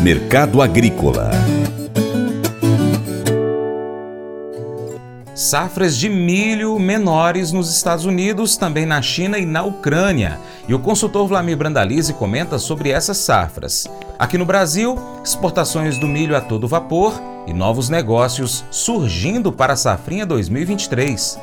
[0.00, 1.30] Mercado Agrícola
[5.34, 10.36] Safras de milho menores nos Estados Unidos, também na China e na Ucrânia.
[10.66, 13.86] E o consultor Vlamir Brandalize comenta sobre essas safras.
[14.18, 17.14] Aqui no Brasil, exportações do milho a todo vapor
[17.46, 21.38] e novos negócios surgindo para a safrinha 2023.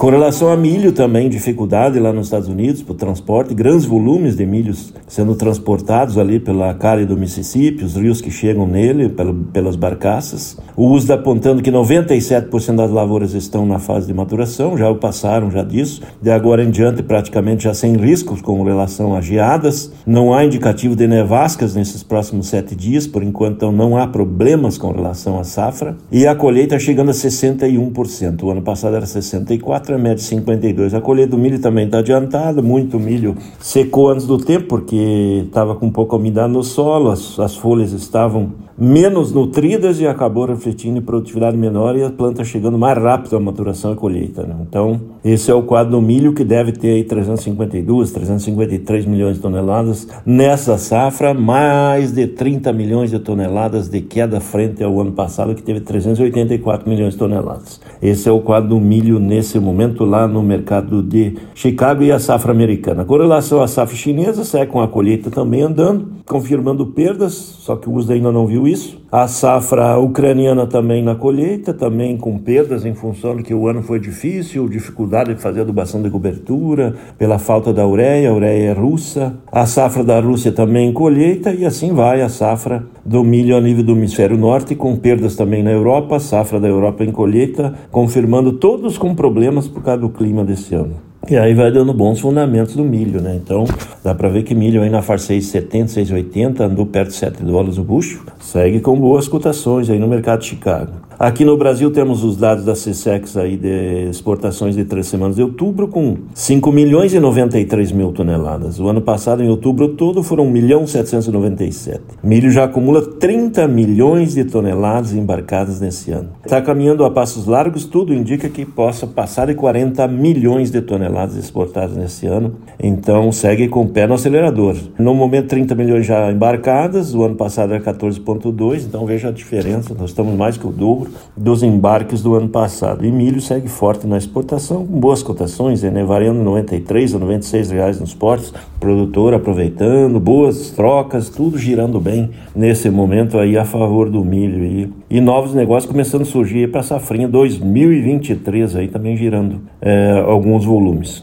[0.00, 4.34] Com relação a milho, também dificuldade lá nos Estados Unidos para o transporte, grandes volumes
[4.34, 9.14] de milhos sendo transportados ali pela calha do Mississippi, os rios que chegam nele,
[9.52, 10.56] pelas barcaças.
[10.74, 15.62] O USDA apontando que 97% das lavouras estão na fase de maturação, já passaram já
[15.62, 16.00] disso.
[16.22, 19.92] De agora em diante, praticamente já sem riscos com relação a geadas.
[20.06, 24.78] Não há indicativo de nevascas nesses próximos sete dias, por enquanto então não há problemas
[24.78, 25.98] com relação à safra.
[26.10, 28.42] E a colheita chegando a 61%.
[28.44, 30.94] O ano passado era 64% safra média 52.
[30.94, 35.74] A colheita do milho também está adiantada, muito milho secou antes do tempo, porque estava
[35.74, 41.02] com pouca umidade no solo, as, as folhas estavam menos nutridas e acabou refletindo em
[41.02, 44.42] produtividade menor e a planta chegando mais rápido à maturação e colheita.
[44.42, 44.56] Né?
[44.62, 49.42] Então, esse é o quadro do milho que deve ter aí 352, 353 milhões de
[49.42, 55.54] toneladas nessa safra, mais de 30 milhões de toneladas de queda frente ao ano passado
[55.54, 57.82] que teve 384 milhões de toneladas.
[58.00, 62.18] Esse é o quadro do milho nesse momento lá no mercado de Chicago e a
[62.18, 63.04] safra americana.
[63.04, 67.90] Com relação à safra chinesa, segue com a colheita também andando, confirmando perdas, só que
[67.90, 69.00] o uso ainda não viu isso.
[69.10, 73.82] A safra ucraniana também na colheita, também com perdas em função de que o ano
[73.82, 78.72] foi difícil, dificuldade de fazer adubação de cobertura, pela falta da ureia, a ureia é
[78.72, 79.34] russa.
[79.50, 83.60] A safra da Rússia também em colheita e assim vai a safra do milho a
[83.60, 88.52] nível do hemisfério norte, com perdas também na Europa, safra da Europa em colheita, confirmando
[88.52, 91.09] todos com problemas por causa do clima desse ano.
[91.30, 93.36] E aí vai dando bons fundamentos do milho, né?
[93.36, 93.64] Então,
[94.02, 97.78] dá para ver que milho aí na faixa 6,70, 6,80, andou perto de 7 dólares
[97.78, 100.90] o bucho, segue com boas cotações aí no mercado de Chicago.
[101.20, 105.42] Aqui no Brasil temos os dados da CSEX aí de exportações de três semanas de
[105.42, 108.80] outubro com 5 milhões e 93 mil toneladas.
[108.80, 112.00] O ano passado, em outubro todo, foram 1 milhão 797.
[112.22, 116.30] Milho já acumula 30 milhões de toneladas embarcadas nesse ano.
[116.42, 121.36] Está caminhando a passos largos, tudo indica que possa passar de 40 milhões de toneladas
[121.36, 122.54] exportadas nesse ano.
[122.82, 124.74] Então segue com o pé no acelerador.
[124.98, 129.94] No momento, 30 milhões já embarcadas, o ano passado era 14,2, então veja a diferença,
[129.94, 133.04] nós estamos mais que o dobro dos embarques do ano passado.
[133.04, 136.04] E milho segue forte na exportação, com boas cotações, né?
[136.04, 142.90] variando 93 a 96 reais nos portos, produtor aproveitando, boas trocas, tudo girando bem nesse
[142.90, 144.64] momento aí a favor do milho.
[144.64, 150.22] E, e novos negócios começando a surgir para a safrinha 2023 aí também girando é,
[150.26, 151.22] alguns volumes.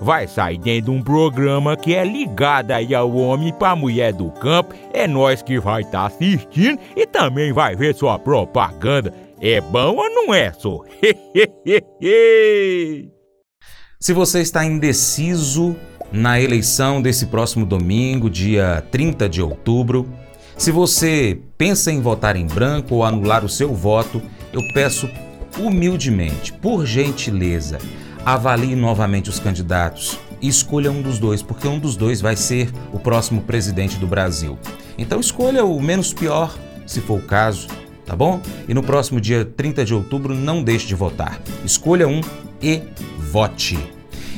[0.00, 4.30] vai sair dentro de um programa que é ligado aí ao homem para mulher do
[4.30, 4.74] campo.
[4.92, 9.12] É nós que vai estar tá assistindo e também vai ver sua propaganda.
[9.40, 10.82] É bom ou não é, só?
[13.98, 15.76] Se você está indeciso
[16.12, 20.08] na eleição desse próximo domingo, dia 30 de outubro,
[20.56, 24.22] se você pensa em votar em branco ou anular o seu voto,
[24.52, 25.08] eu peço
[25.58, 27.78] humildemente, por gentileza,
[28.26, 32.68] avalie novamente os candidatos e escolha um dos dois, porque um dos dois vai ser
[32.92, 34.58] o próximo presidente do Brasil.
[34.98, 37.68] Então escolha o menos pior, se for o caso,
[38.04, 38.40] tá bom?
[38.68, 41.40] E no próximo dia 30 de outubro não deixe de votar.
[41.64, 42.20] Escolha um
[42.60, 42.82] e
[43.30, 43.78] vote.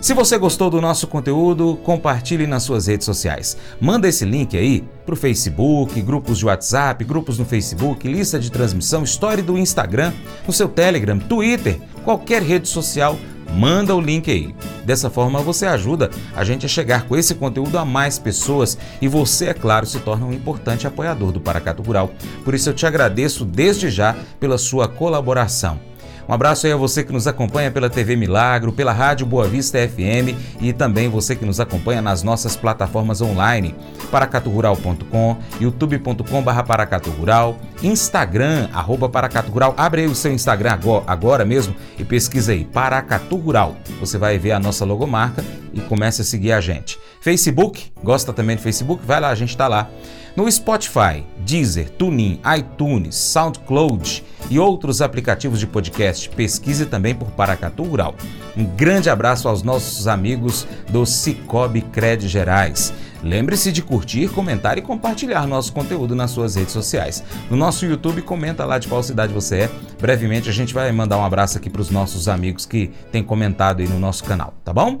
[0.00, 3.56] Se você gostou do nosso conteúdo, compartilhe nas suas redes sociais.
[3.80, 8.50] Manda esse link aí para o Facebook, grupos de WhatsApp, grupos no Facebook, lista de
[8.50, 10.12] transmissão, história do Instagram,
[10.46, 13.16] no seu Telegram, Twitter, qualquer rede social,
[13.56, 14.54] manda o link aí.
[14.84, 19.08] Dessa forma você ajuda a gente a chegar com esse conteúdo a mais pessoas e
[19.08, 22.10] você, é claro, se torna um importante apoiador do Paracato Rural.
[22.44, 25.91] Por isso eu te agradeço desde já pela sua colaboração.
[26.28, 29.78] Um abraço aí a você que nos acompanha pela TV Milagro, pela Rádio Boa Vista
[29.78, 33.74] FM e também você que nos acompanha nas nossas plataformas online,
[34.10, 39.74] paracaturural.com, youtube.com.br paracaturural, Instagram, arroba paracaturural.
[39.76, 43.76] Abre aí o seu Instagram agora mesmo e pesquisa aí, Paracatu Rural.
[43.98, 46.98] Você vai ver a nossa logomarca e comece a seguir a gente.
[47.20, 49.04] Facebook, gosta também do Facebook?
[49.04, 49.88] Vai lá, a gente está lá.
[50.36, 57.84] No Spotify, Deezer, TuneIn, iTunes, SoundCloud e outros aplicativos de podcast, pesquise também por Paracatu
[57.84, 58.14] Rural.
[58.54, 62.92] Um grande abraço aos nossos amigos do Cicobi Cred Gerais.
[63.22, 67.24] Lembre-se de curtir, comentar e compartilhar nosso conteúdo nas suas redes sociais.
[67.48, 69.70] No nosso YouTube, comenta lá de qual cidade você é.
[69.98, 73.80] Brevemente a gente vai mandar um abraço aqui para os nossos amigos que têm comentado
[73.80, 74.98] aí no nosso canal, tá bom?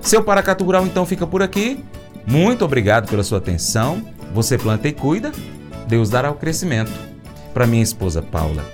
[0.00, 1.84] Seu Paracatu Rural então fica por aqui.
[2.26, 4.02] Muito obrigado pela sua atenção.
[4.32, 5.32] Você planta e cuida,
[5.86, 7.09] Deus dará o crescimento.
[7.52, 8.64] Para minha esposa Paula,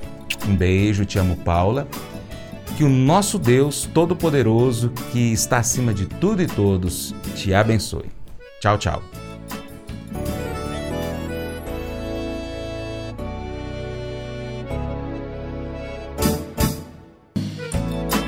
[0.46, 1.88] um beijo, te amo, Paula.
[2.76, 8.10] Que o nosso Deus Todo-Poderoso, que está acima de tudo e todos, te abençoe.
[8.60, 9.02] Tchau, tchau.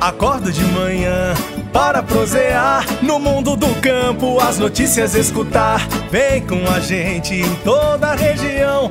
[0.00, 1.34] Acordo de manhã
[1.70, 5.86] para prosear no mundo do campo, as notícias escutar.
[6.10, 8.90] Vem com a gente em toda a região